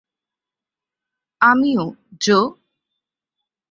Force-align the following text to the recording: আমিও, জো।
আমিও, 1.41 1.83
জো। 2.21 2.39